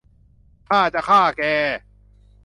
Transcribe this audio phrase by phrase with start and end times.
[0.69, 1.41] ข้าจะฆ่าแก!